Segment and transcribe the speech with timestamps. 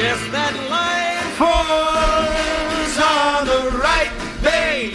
[0.00, 4.10] Yes, that line falls on the right
[4.42, 4.94] day.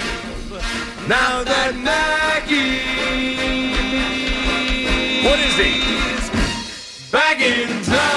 [1.07, 2.81] Now that Mackey.
[5.27, 7.11] What is he?
[7.11, 8.14] Back in town.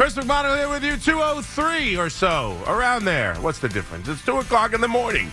[0.00, 3.34] Chris McMonigle here with you, 203 or so, around there.
[3.34, 4.08] What's the difference?
[4.08, 5.30] It's 2 o'clock in the morning.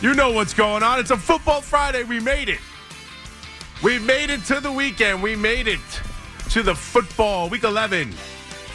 [0.00, 0.98] You know what's going on.
[0.98, 2.02] It's a football Friday.
[2.02, 2.58] We made it.
[3.80, 5.22] We made it to the weekend.
[5.22, 5.78] We made it
[6.50, 8.12] to the football week 11.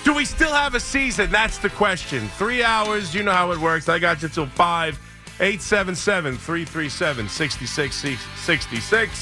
[0.05, 1.29] Do we still have a season?
[1.31, 2.25] That's the question.
[2.37, 3.13] Three hours.
[3.13, 3.89] You know how it works.
[3.89, 4.99] I got you till 5.
[5.41, 9.19] 877 337 6666.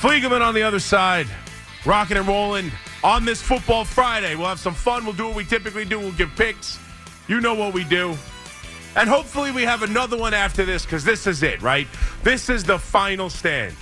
[0.00, 1.26] Fliegelman on the other side,
[1.84, 2.72] rocking and rolling
[3.02, 4.34] on this football Friday.
[4.34, 5.04] We'll have some fun.
[5.04, 5.98] We'll do what we typically do.
[5.98, 6.78] We'll give picks.
[7.28, 8.16] You know what we do.
[8.96, 11.86] And hopefully we have another one after this because this is it, right?
[12.22, 13.74] This is the final stand.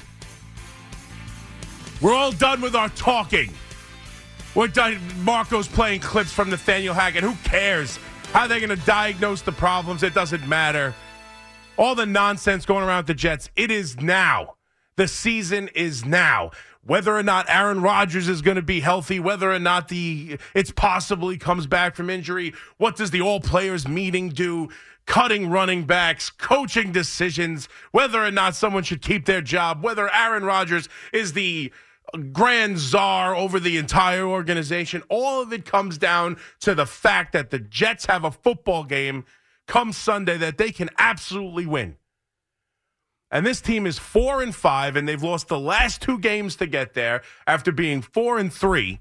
[2.00, 3.52] We're all done with our talking.
[4.54, 5.00] We're done.
[5.22, 7.24] Marco's playing clips from Nathaniel Hackett.
[7.24, 7.98] Who cares?
[8.32, 10.02] How are they going to diagnose the problems?
[10.02, 10.94] It doesn't matter.
[11.76, 13.50] All the nonsense going around the Jets.
[13.56, 14.56] It is now.
[14.96, 16.50] The season is now.
[16.88, 20.70] Whether or not Aaron Rodgers is going to be healthy, whether or not the it's
[20.70, 24.70] possible he comes back from injury, what does the all players meeting do?
[25.04, 30.44] Cutting running backs, coaching decisions, whether or not someone should keep their job, whether Aaron
[30.44, 31.70] Rodgers is the
[32.32, 35.02] grand czar over the entire organization.
[35.10, 39.26] All of it comes down to the fact that the Jets have a football game
[39.66, 41.96] come Sunday that they can absolutely win.
[43.30, 46.66] And this team is four and five, and they've lost the last two games to
[46.66, 49.00] get there after being four and three.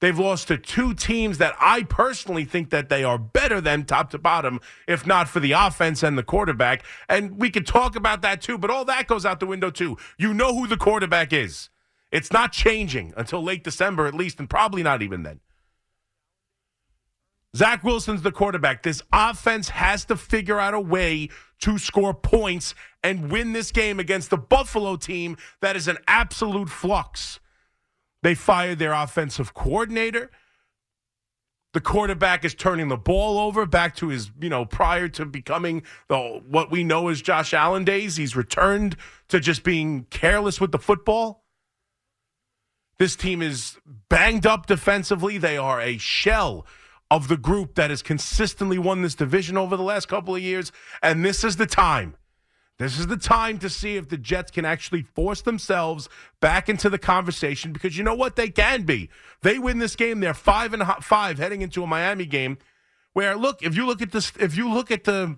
[0.00, 4.10] They've lost to two teams that I personally think that they are better than top
[4.10, 6.84] to bottom, if not for the offense and the quarterback.
[7.08, 9.96] And we could talk about that too, but all that goes out the window too.
[10.16, 11.68] You know who the quarterback is.
[12.12, 15.40] It's not changing until late December, at least, and probably not even then.
[17.56, 18.82] Zach Wilson's the quarterback.
[18.82, 23.98] This offense has to figure out a way to score points and win this game
[23.98, 27.40] against the Buffalo team that is an absolute flux.
[28.22, 30.30] They fired their offensive coordinator.
[31.74, 35.82] The quarterback is turning the ball over back to his, you know, prior to becoming
[36.08, 38.16] the what we know as Josh Allen days.
[38.16, 38.96] He's returned
[39.28, 41.44] to just being careless with the football.
[42.98, 43.76] This team is
[44.08, 45.38] banged up defensively.
[45.38, 46.66] They are a shell
[47.10, 50.72] of the group that has consistently won this division over the last couple of years.
[51.02, 52.16] And this is the time.
[52.78, 56.08] This is the time to see if the Jets can actually force themselves
[56.40, 58.36] back into the conversation because you know what?
[58.36, 59.10] They can be.
[59.42, 60.20] They win this game.
[60.20, 62.56] They're five and five heading into a Miami game
[63.14, 65.36] where, look, if you look at this, if you look at the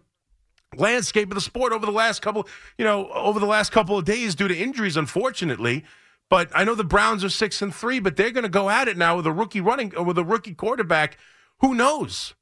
[0.77, 4.05] landscape of the sport over the last couple, you know, over the last couple of
[4.05, 5.85] days due to injuries, unfortunately.
[6.29, 8.87] But I know the Browns are six and three, but they're going to go at
[8.87, 11.17] it now with a rookie running, with a rookie quarterback.
[11.61, 12.35] Who knows?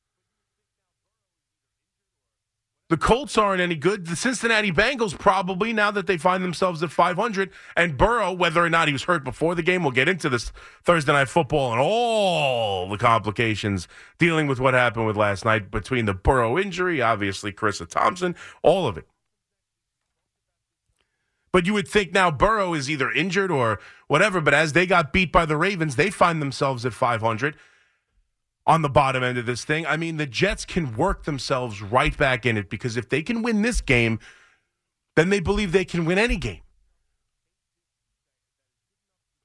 [2.89, 4.07] The Colts aren't any good.
[4.07, 7.51] The Cincinnati Bengals probably now that they find themselves at 500.
[7.77, 10.53] And Burrow, whether or not he was hurt before the game, we'll get into this
[10.85, 16.07] Thursday night football and all the complications dealing with what happened with last night between
[16.07, 19.07] the Burrow injury, obviously Charissa Thompson, all of it.
[21.53, 24.41] But you would think now Burrow is either injured or whatever.
[24.41, 27.55] But as they got beat by the Ravens, they find themselves at 500
[28.69, 29.87] on the bottom end of this thing.
[29.87, 33.43] I mean, the Jets can work themselves right back in it because if they can
[33.43, 34.21] win this game,
[35.17, 36.61] then they believe they can win any game.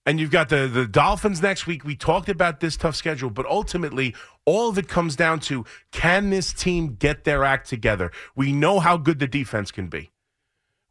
[0.05, 1.85] And you've got the, the Dolphins next week.
[1.85, 4.13] We talked about this tough schedule, but ultimately,
[4.43, 5.63] all of it comes down to
[5.93, 8.11] can this team get their act together?
[8.35, 10.11] We know how good the defense can be,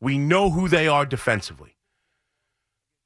[0.01, 1.77] we know who they are defensively.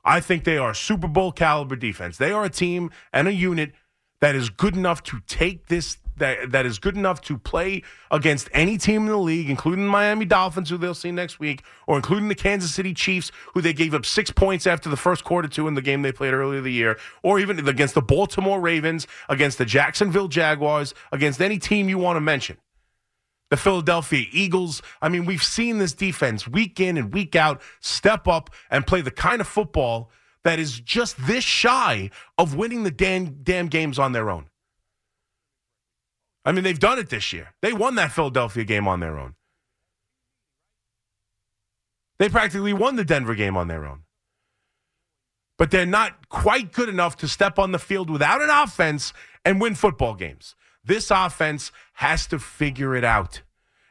[0.04, 2.16] I think they are Super Bowl caliber defense.
[2.16, 3.72] They are a team and a unit
[4.26, 8.48] that is good enough to take this that that is good enough to play against
[8.52, 11.94] any team in the league, including the Miami Dolphins, who they'll see next week, or
[11.94, 15.46] including the Kansas City Chiefs, who they gave up six points after the first quarter
[15.46, 19.06] to in the game they played earlier the year, or even against the Baltimore Ravens,
[19.28, 22.56] against the Jacksonville Jaguars, against any team you want to mention.
[23.50, 24.82] The Philadelphia Eagles.
[25.00, 29.02] I mean, we've seen this defense week in and week out step up and play
[29.02, 30.10] the kind of football
[30.46, 32.08] that is just this shy
[32.38, 34.46] of winning the damn, damn games on their own.
[36.44, 37.48] I mean, they've done it this year.
[37.62, 39.34] They won that Philadelphia game on their own.
[42.20, 44.04] They practically won the Denver game on their own.
[45.58, 49.12] But they're not quite good enough to step on the field without an offense
[49.44, 50.54] and win football games.
[50.84, 53.42] This offense has to figure it out.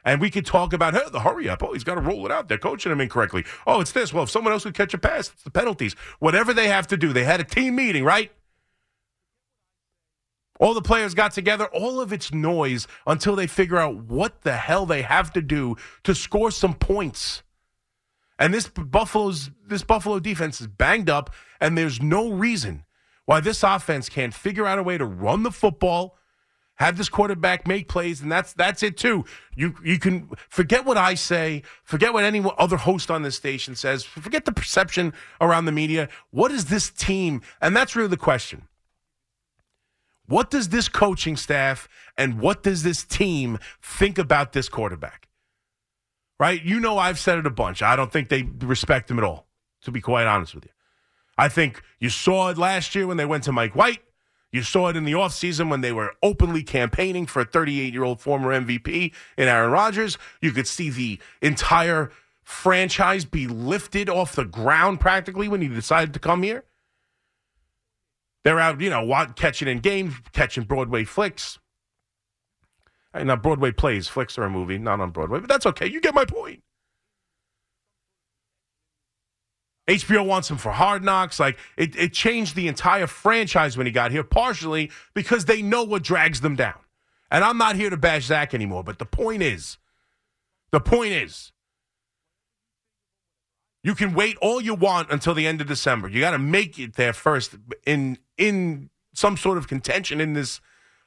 [0.06, 1.62] And we could talk about hey, the hurry up.
[1.64, 2.48] Oh, he's got to roll it out.
[2.48, 3.44] They're coaching him incorrectly.
[3.66, 4.12] Oh, it's this.
[4.12, 5.94] Well, if someone else would catch a pass, it's the penalties.
[6.20, 7.12] Whatever they have to do.
[7.12, 8.30] They had a team meeting, right?
[10.60, 14.56] All the players got together, all of it's noise until they figure out what the
[14.56, 17.42] hell they have to do to score some points.
[18.38, 22.84] And this Buffalo's this Buffalo defense is banged up, and there's no reason
[23.24, 26.16] why this offense can't figure out a way to run the football,
[26.76, 29.24] have this quarterback make plays, and that's that's it too.
[29.54, 33.74] You you can forget what I say, forget what any other host on this station
[33.74, 36.08] says, forget the perception around the media.
[36.30, 37.42] What is this team?
[37.60, 38.68] And that's really the question.
[40.26, 41.88] What does this coaching staff
[42.18, 45.28] and what does this team think about this quarterback?
[46.38, 46.62] Right?
[46.62, 47.80] You know, I've said it a bunch.
[47.80, 49.46] I don't think they respect him at all,
[49.82, 50.72] to be quite honest with you.
[51.38, 54.00] I think you saw it last year when they went to Mike White.
[54.52, 58.04] You saw it in the offseason when they were openly campaigning for a 38 year
[58.04, 60.16] old former MVP in Aaron Rodgers.
[60.40, 62.10] You could see the entire
[62.42, 66.64] franchise be lifted off the ground practically when he decided to come here.
[68.44, 71.58] They're out, you know, catching in games, catching Broadway flicks.
[73.12, 74.08] Not Broadway plays.
[74.08, 75.86] Flicks are a movie, not on Broadway, but that's okay.
[75.86, 76.62] You get my point.
[79.88, 81.38] HBO wants him for hard knocks.
[81.38, 85.84] Like it, it changed the entire franchise when he got here, partially because they know
[85.84, 86.78] what drags them down.
[87.30, 89.78] And I'm not here to bash Zach anymore, but the point is,
[90.70, 91.52] the point is,
[93.82, 96.08] you can wait all you want until the end of December.
[96.08, 97.54] You got to make it there first
[97.86, 100.60] in in some sort of contention in this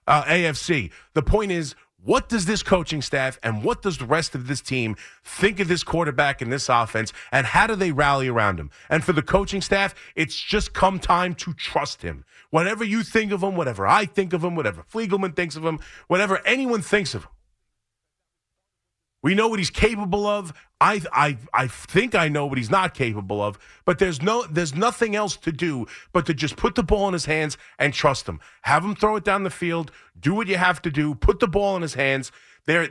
[0.07, 0.91] uh, AFC.
[1.13, 4.61] The point is, what does this coaching staff and what does the rest of this
[4.61, 8.71] team think of this quarterback and this offense, and how do they rally around him?
[8.89, 12.23] And for the coaching staff, it's just come time to trust him.
[12.51, 15.79] Whatever you think of him, whatever I think of him, whatever Fliegelman thinks of him,
[16.07, 17.31] whatever anyone thinks of him,
[19.21, 20.53] we know what he's capable of.
[20.81, 24.73] I, I, I think I know what he's not capable of, but there's no, there's
[24.73, 28.27] nothing else to do but to just put the ball in his hands and trust
[28.27, 28.39] him.
[28.61, 29.91] Have him throw it down the field.
[30.19, 31.15] Do what you have to do.
[31.15, 32.31] Put the ball in his hands.
[32.65, 32.87] There,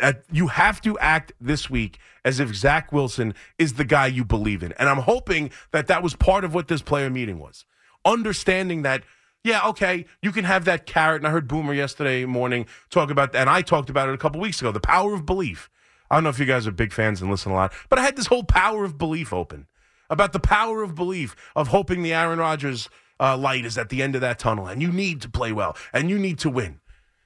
[0.00, 4.24] uh, you have to act this week as if Zach Wilson is the guy you
[4.24, 7.64] believe in, and I'm hoping that that was part of what this player meeting was.
[8.04, 9.04] Understanding that
[9.44, 11.20] yeah, okay, you can have that carrot.
[11.20, 14.18] And I heard Boomer yesterday morning talk about that, and I talked about it a
[14.18, 14.72] couple weeks ago.
[14.72, 15.68] The power of belief.
[16.10, 18.02] I don't know if you guys are big fans and listen a lot, but I
[18.02, 19.66] had this whole power of belief open
[20.10, 24.02] about the power of belief of hoping the Aaron Rodgers uh, light is at the
[24.02, 26.80] end of that tunnel, and you need to play well and you need to win.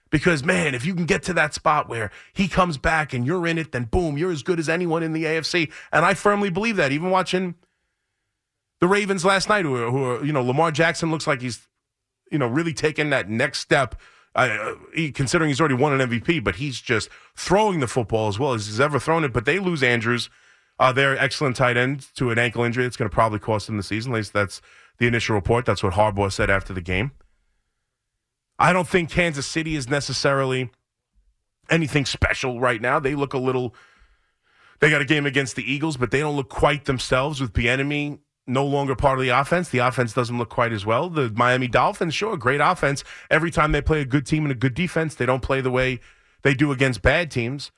[0.08, 3.46] Because man, if you can get to that spot where he comes back and you're
[3.46, 5.70] in it, then boom, you're as good as anyone in the AFC.
[5.92, 6.92] And I firmly believe that.
[6.92, 7.56] Even watching
[8.80, 11.66] the Ravens last night, who are, who are you know, Lamar Jackson looks like he's
[12.30, 13.94] you know, really taking that next step.
[14.34, 18.38] Uh, he, considering he's already won an MVP, but he's just throwing the football as
[18.38, 19.32] well as he's ever thrown it.
[19.32, 20.28] But they lose Andrews,
[20.78, 23.78] uh, their excellent tight end, to an ankle injury that's going to probably cost them
[23.78, 24.12] the season.
[24.12, 24.60] At least that's
[24.98, 25.64] the initial report.
[25.64, 27.12] That's what Harbaugh said after the game.
[28.58, 30.70] I don't think Kansas City is necessarily
[31.70, 32.98] anything special right now.
[32.98, 33.74] They look a little.
[34.80, 38.18] They got a game against the Eagles, but they don't look quite themselves with Bieniemy
[38.46, 39.68] no longer part of the offense.
[39.68, 41.08] The offense doesn't look quite as well.
[41.10, 43.02] The Miami Dolphins, sure, great offense.
[43.30, 45.70] Every time they play a good team and a good defense, they don't play the
[45.70, 46.00] way
[46.42, 47.72] they do against bad teams.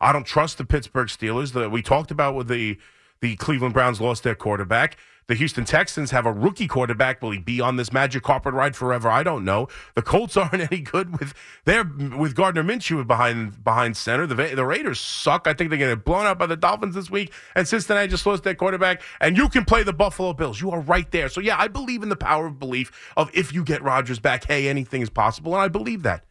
[0.00, 1.52] I don't trust the Pittsburgh Steelers.
[1.52, 2.78] that we talked about with the
[3.20, 4.96] the Cleveland Browns lost their quarterback.
[5.26, 7.22] The Houston Texans have a rookie quarterback.
[7.22, 9.08] Will he be on this magic carpet ride forever?
[9.08, 9.68] I don't know.
[9.94, 14.26] The Colts aren't any good with their with Gardner Minshew behind behind center.
[14.26, 15.46] The the Raiders suck.
[15.46, 17.32] I think they're getting blown out by the Dolphins this week.
[17.54, 19.02] And Cincinnati just lost their quarterback.
[19.20, 20.60] And you can play the Buffalo Bills.
[20.60, 21.28] You are right there.
[21.28, 24.44] So yeah, I believe in the power of belief of if you get Rodgers back,
[24.44, 26.24] hey, anything is possible, and I believe that.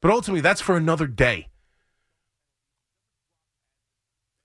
[0.00, 1.48] But ultimately, that's for another day.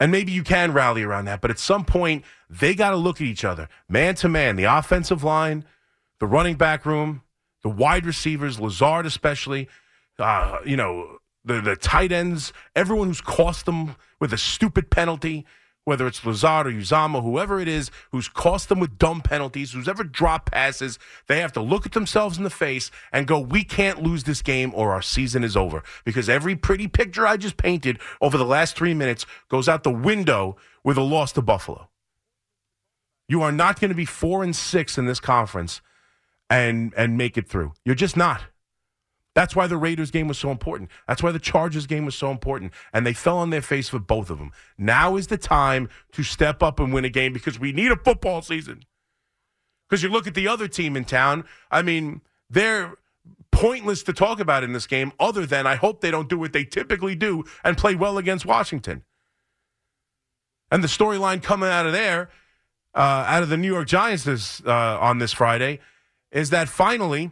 [0.03, 3.21] And maybe you can rally around that, but at some point, they got to look
[3.21, 5.63] at each other, man to man, the offensive line,
[6.19, 7.21] the running back room,
[7.61, 9.69] the wide receivers, Lazard especially,
[10.19, 15.45] uh, you know, the, the tight ends, everyone who's cost them with a stupid penalty
[15.85, 19.87] whether it's Lazard or Uzomah, whoever it is who's cost them with dumb penalties, who's
[19.87, 20.97] ever dropped passes,
[21.27, 24.41] they have to look at themselves in the face and go, we can't lose this
[24.41, 25.83] game or our season is over.
[26.05, 29.91] Because every pretty picture I just painted over the last three minutes goes out the
[29.91, 31.89] window with a loss to Buffalo.
[33.27, 35.81] You are not going to be four and six in this conference
[36.49, 37.73] and and make it through.
[37.85, 38.43] You're just not.
[39.35, 40.91] That's why the Raiders game was so important.
[41.07, 42.71] That's why the Chargers game was so important.
[42.93, 44.51] And they fell on their face for both of them.
[44.77, 47.97] Now is the time to step up and win a game because we need a
[47.97, 48.83] football season.
[49.89, 52.95] Because you look at the other team in town, I mean, they're
[53.51, 56.53] pointless to talk about in this game, other than I hope they don't do what
[56.53, 59.03] they typically do and play well against Washington.
[60.71, 62.29] And the storyline coming out of there,
[62.95, 65.79] uh, out of the New York Giants this, uh, on this Friday,
[66.31, 67.31] is that finally,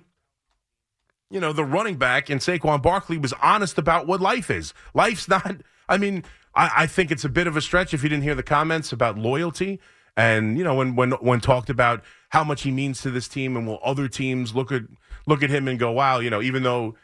[1.32, 4.74] you know, the running back in Saquon Barkley was honest about what life is.
[4.94, 5.58] Life's not,
[5.88, 6.24] I mean,
[6.54, 8.92] I, I think it's a bit of a stretch if you didn't hear the comments
[8.92, 9.80] about loyalty.
[10.18, 13.56] And, you know, when, when, when talked about how much he means to this team
[13.56, 14.84] and will other teams look at,
[15.26, 16.96] look at him and go, wow, you know, even though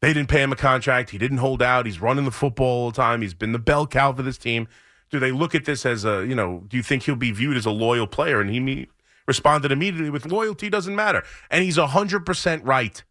[0.00, 2.90] they didn't pay him a contract, he didn't hold out, he's running the football all
[2.90, 4.66] the time, he's been the bell cow for this team.
[5.10, 7.56] Do they look at this as a, you know, do you think he'll be viewed
[7.56, 8.40] as a loyal player?
[8.40, 8.88] And he me-
[9.26, 11.22] responded immediately with loyalty doesn't matter.
[11.50, 13.04] And he's 100% right.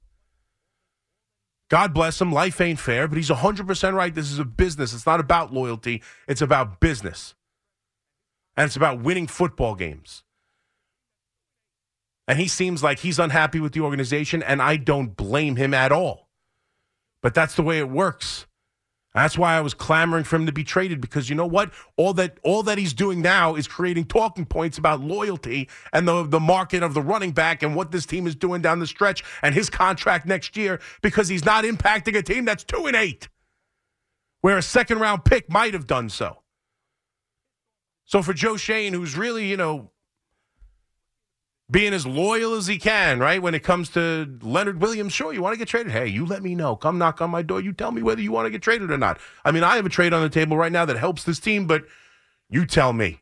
[1.70, 2.32] God bless him.
[2.32, 4.14] Life ain't fair, but he's 100% right.
[4.14, 4.94] This is a business.
[4.94, 7.36] It's not about loyalty, it's about business.
[8.58, 10.24] And it's about winning football games.
[12.28, 15.92] And he seems like he's unhappy with the organization, and I don't blame him at
[15.92, 16.30] all.
[17.22, 18.46] But that's the way it works.
[19.20, 21.72] That's why I was clamoring for him to be traded because you know what?
[21.98, 26.24] All that all that he's doing now is creating talking points about loyalty and the
[26.24, 29.24] the market of the running back and what this team is doing down the stretch
[29.42, 33.28] and his contract next year because he's not impacting a team that's 2 and 8
[34.42, 36.44] where a second round pick might have done so.
[38.06, 39.92] So for Joe Schoen who's really, you know,
[41.72, 43.42] being as loyal as he can, right?
[43.42, 45.92] When it comes to Leonard Williams, sure, you want to get traded.
[45.92, 46.76] Hey, you let me know.
[46.76, 47.62] Come knock on my door.
[47.62, 49.20] You tell me whether you want to get traded or not.
[49.46, 51.68] I mean, I have a trade on the table right now that helps this team,
[51.68, 51.86] but
[52.50, 53.22] you tell me.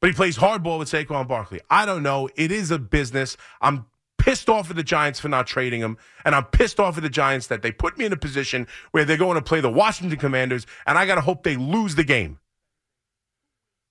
[0.00, 1.60] But he plays hardball with Saquon Barkley.
[1.70, 2.28] I don't know.
[2.36, 3.36] It is a business.
[3.62, 3.86] I'm
[4.18, 7.08] pissed off at the Giants for not trading him, and I'm pissed off at the
[7.08, 10.18] Giants that they put me in a position where they're going to play the Washington
[10.18, 12.38] Commanders, and I got to hope they lose the game.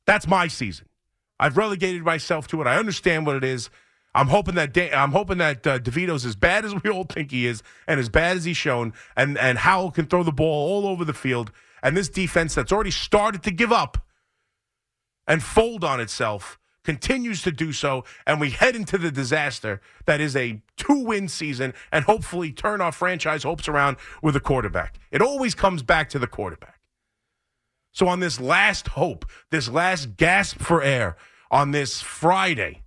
[0.06, 0.88] That's my season.
[1.40, 2.68] I've relegated myself to it.
[2.68, 3.70] I understand what it is.
[4.16, 7.48] I'm hoping that I'm hoping that uh, DeVito's as bad as we all think he
[7.48, 10.88] is, and as bad as he's shown, and and Howell can throw the ball all
[10.88, 13.98] over the field, and this defense that's already started to give up
[15.28, 20.20] and fold on itself continues to do so, and we head into the disaster that
[20.20, 25.00] is a two-win season, and hopefully turn our franchise hopes around with a quarterback.
[25.12, 26.73] It always comes back to the quarterback.
[27.94, 31.16] So on this last hope, this last gasp for air,
[31.52, 32.82] on this Friday,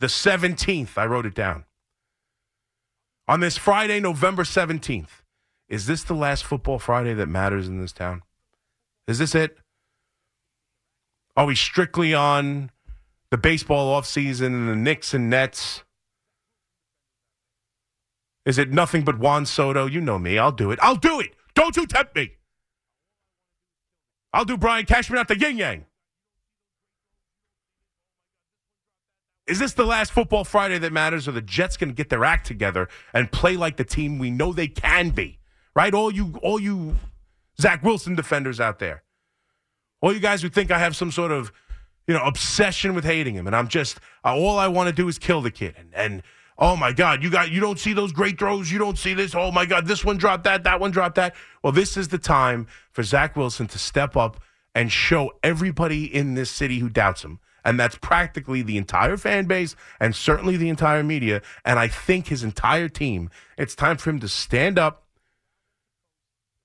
[0.00, 1.64] the 17th, I wrote it down.
[3.28, 5.22] On this Friday, November 17th,
[5.68, 8.22] is this the last football Friday that matters in this town?
[9.06, 9.58] Is this it?
[11.36, 12.70] Are we strictly on
[13.30, 15.82] the baseball offseason and the Knicks and Nets?
[18.46, 19.86] Is it nothing but Juan Soto?
[19.86, 20.38] You know me.
[20.38, 20.78] I'll do it.
[20.80, 21.32] I'll do it.
[21.54, 22.36] Don't you tempt me.
[24.36, 25.86] I'll do Brian Cashman the yin yang.
[29.46, 31.26] Is this the last football Friday that matters?
[31.26, 34.30] Or the Jets going to get their act together and play like the team we
[34.30, 35.38] know they can be?
[35.74, 35.94] Right?
[35.94, 36.96] All you, all you
[37.58, 39.04] Zach Wilson defenders out there.
[40.02, 41.50] All you guys who think I have some sort of,
[42.06, 45.08] you know, obsession with hating him, and I'm just uh, all I want to do
[45.08, 45.74] is kill the kid.
[45.78, 46.22] And, and
[46.58, 49.34] oh my God, you got you don't see those great throws, you don't see this.
[49.34, 51.34] Oh my God, this one dropped that, that one dropped that.
[51.62, 54.40] Well, this is the time for Zach Wilson to step up
[54.74, 57.40] and show everybody in this city who doubts him.
[57.64, 61.42] And that's practically the entire fan base and certainly the entire media.
[61.64, 65.04] And I think his entire team, it's time for him to stand up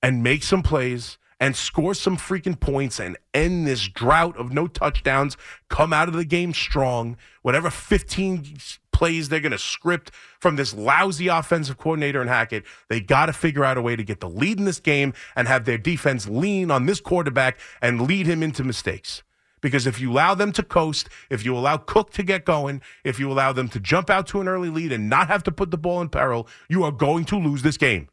[0.03, 4.67] and make some plays and score some freaking points and end this drought of no
[4.67, 5.35] touchdowns,
[5.69, 7.17] come out of the game strong.
[7.41, 8.57] Whatever 15
[9.01, 9.29] plays.
[9.29, 13.65] They're going to script from this lousy offensive coordinator in Hackett, they got to figure
[13.65, 16.69] out a way to get the lead in this game and have their defense lean
[16.69, 19.23] on this quarterback and lead him into mistakes.
[19.59, 23.19] Because if you allow them to coast, if you allow Cook to get going, if
[23.19, 25.71] you allow them to jump out to an early lead and not have to put
[25.71, 28.07] the ball in peril, you are going to lose this game.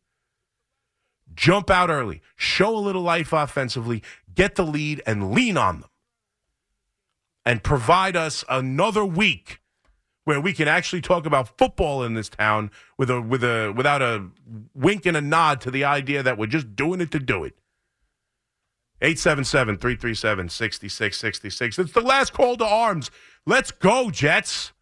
[1.35, 4.03] Jump out early, show a little life offensively,
[4.35, 5.91] get the lead, and lean on them.
[7.45, 9.61] And provide us another week
[10.29, 14.03] where we can actually talk about football in this town with a with a without
[14.03, 14.29] a
[14.75, 17.55] wink and a nod to the idea that we're just doing it to do it.
[19.01, 21.79] 877-337-6666.
[21.79, 23.11] It's the last call to arms.
[23.47, 24.73] Let's go, Jets.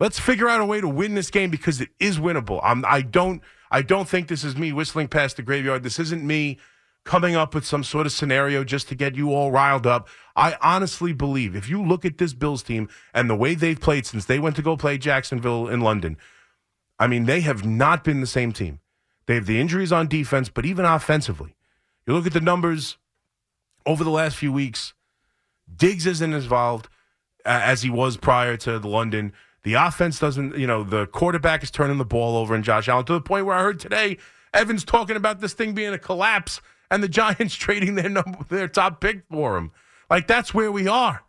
[0.00, 2.60] Let's figure out a way to win this game because it is winnable.
[2.62, 5.82] I'm, I don't I don't think this is me whistling past the graveyard.
[5.82, 6.56] This isn't me
[7.08, 10.06] coming up with some sort of scenario just to get you all riled up.
[10.36, 14.04] I honestly believe if you look at this Bills team and the way they've played
[14.04, 16.18] since they went to go play Jacksonville in London,
[16.98, 18.80] I mean, they have not been the same team.
[19.24, 21.56] They have the injuries on defense, but even offensively,
[22.06, 22.98] you look at the numbers
[23.86, 24.92] over the last few weeks.
[25.74, 26.88] Diggs isn't involved
[27.46, 29.32] as he was prior to the London.
[29.62, 33.06] The offense doesn't, you know, the quarterback is turning the ball over in Josh Allen
[33.06, 34.18] to the point where I heard today
[34.52, 36.60] Evans talking about this thing being a collapse
[36.90, 39.72] and the Giants trading their number, their top pick for him.
[40.10, 41.24] Like that's where we are.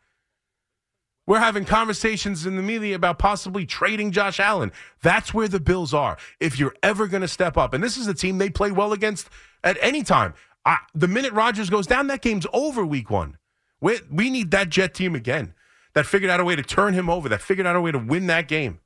[1.27, 4.71] We're having conversations in the media about possibly trading Josh Allen.
[5.03, 6.17] That's where the Bills are.
[6.39, 8.93] If you're ever going to step up, and this is a team they play well
[8.93, 9.29] against
[9.63, 10.33] at any time.
[10.65, 13.37] I, the minute Rodgers goes down, that game's over week one.
[13.79, 15.53] We, we need that Jet team again
[15.93, 17.99] that figured out a way to turn him over, that figured out a way to
[17.99, 18.79] win that game.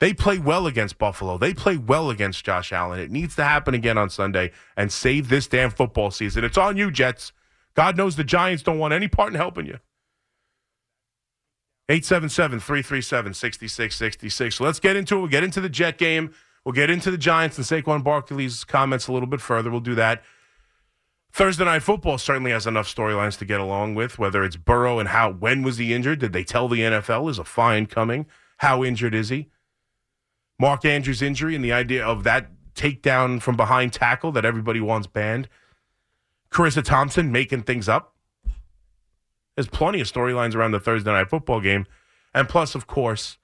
[0.00, 1.38] They play well against Buffalo.
[1.38, 3.00] They play well against Josh Allen.
[3.00, 6.44] It needs to happen again on Sunday and save this damn football season.
[6.44, 7.32] It's on you, Jets.
[7.74, 9.78] God knows the Giants don't want any part in helping you.
[11.88, 14.56] 877 337 6666.
[14.56, 15.18] So let's get into it.
[15.18, 16.32] We'll get into the Jet game.
[16.64, 19.70] We'll get into the Giants and Saquon Barkley's comments a little bit further.
[19.70, 20.22] We'll do that.
[21.30, 25.08] Thursday night football certainly has enough storylines to get along with, whether it's Burrow and
[25.08, 26.20] how, when was he injured?
[26.20, 27.28] Did they tell the NFL?
[27.28, 28.26] Is a fine coming?
[28.58, 29.50] How injured is he?
[30.58, 35.06] Mark Andrews' injury and the idea of that takedown from behind tackle that everybody wants
[35.06, 35.48] banned.
[36.50, 38.14] Charissa Thompson making things up.
[39.56, 41.86] There's plenty of storylines around the Thursday night football game.
[42.32, 43.38] And plus, of course,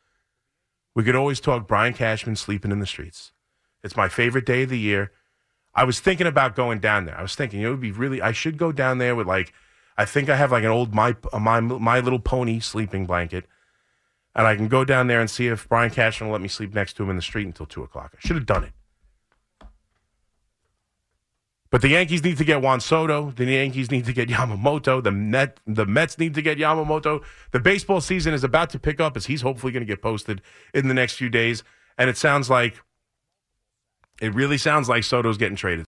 [0.94, 3.32] we could always talk Brian Cashman sleeping in the streets.
[3.82, 5.12] It's my favorite day of the year.
[5.74, 7.16] I was thinking about going down there.
[7.16, 8.20] I was thinking it would be really.
[8.20, 9.52] I should go down there with like.
[9.96, 13.46] I think I have like an old my my my little pony sleeping blanket,
[14.34, 16.74] and I can go down there and see if Brian Cashman will let me sleep
[16.74, 18.14] next to him in the street until two o'clock.
[18.14, 18.72] I should have done it.
[21.70, 23.30] But the Yankees need to get Juan Soto.
[23.30, 25.02] The Yankees need to get Yamamoto.
[25.02, 27.22] The Met, the Mets need to get Yamamoto.
[27.52, 30.42] The baseball season is about to pick up as he's hopefully going to get posted
[30.74, 31.62] in the next few days.
[31.96, 32.80] And it sounds like,
[34.20, 35.86] it really sounds like Soto's getting traded.